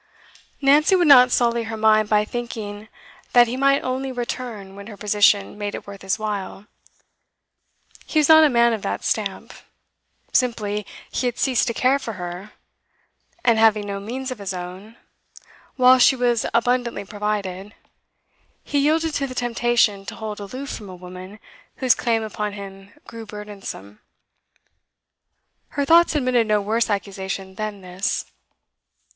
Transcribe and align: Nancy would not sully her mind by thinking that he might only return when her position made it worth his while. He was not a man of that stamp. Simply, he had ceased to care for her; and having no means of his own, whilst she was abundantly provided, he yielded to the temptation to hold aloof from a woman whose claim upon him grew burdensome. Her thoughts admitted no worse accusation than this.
Nancy 0.63 0.95
would 0.95 1.07
not 1.07 1.29
sully 1.31 1.65
her 1.65 1.77
mind 1.77 2.09
by 2.09 2.25
thinking 2.25 2.87
that 3.33 3.45
he 3.45 3.55
might 3.55 3.81
only 3.81 4.11
return 4.11 4.75
when 4.75 4.87
her 4.87 4.97
position 4.97 5.59
made 5.59 5.75
it 5.75 5.85
worth 5.85 6.01
his 6.01 6.17
while. 6.17 6.65
He 8.07 8.17
was 8.17 8.27
not 8.27 8.43
a 8.43 8.49
man 8.49 8.73
of 8.73 8.81
that 8.81 9.03
stamp. 9.03 9.53
Simply, 10.33 10.87
he 11.11 11.27
had 11.27 11.37
ceased 11.37 11.67
to 11.67 11.73
care 11.75 11.99
for 11.99 12.13
her; 12.13 12.51
and 13.45 13.59
having 13.59 13.85
no 13.85 13.99
means 13.99 14.31
of 14.31 14.39
his 14.39 14.55
own, 14.55 14.97
whilst 15.77 16.07
she 16.07 16.15
was 16.15 16.47
abundantly 16.51 17.05
provided, 17.05 17.75
he 18.63 18.79
yielded 18.79 19.13
to 19.13 19.27
the 19.27 19.35
temptation 19.35 20.03
to 20.07 20.15
hold 20.15 20.39
aloof 20.39 20.71
from 20.71 20.89
a 20.89 20.95
woman 20.95 21.37
whose 21.75 21.93
claim 21.93 22.23
upon 22.23 22.53
him 22.53 22.91
grew 23.05 23.27
burdensome. 23.27 23.99
Her 25.67 25.85
thoughts 25.85 26.15
admitted 26.15 26.47
no 26.47 26.59
worse 26.59 26.89
accusation 26.89 27.53
than 27.53 27.81
this. 27.81 28.25